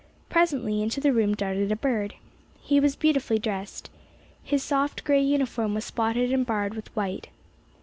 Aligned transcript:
Presently 0.29 0.81
into 0.81 0.99
the 0.99 1.13
room 1.13 1.35
darted 1.35 1.71
a 1.71 1.75
bird. 1.75 2.15
He 2.59 2.79
was 2.79 2.95
beautifully 2.95 3.37
dressed. 3.37 3.91
His 4.43 4.63
soft 4.63 5.03
gray 5.03 5.21
uniform 5.21 5.75
was 5.75 5.85
spotted 5.85 6.33
and 6.33 6.43
barred 6.43 6.73
with 6.73 6.87
white. 6.95 7.27